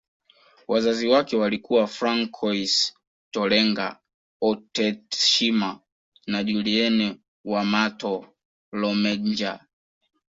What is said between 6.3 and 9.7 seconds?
Julienne Wamato Lomendja